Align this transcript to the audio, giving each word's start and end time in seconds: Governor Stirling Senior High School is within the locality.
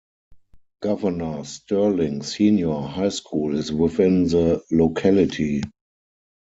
Governor 0.81 1.45
Stirling 1.45 2.23
Senior 2.23 2.81
High 2.81 3.09
School 3.09 3.55
is 3.55 3.71
within 3.71 4.23
the 4.23 4.63
locality. 4.71 5.61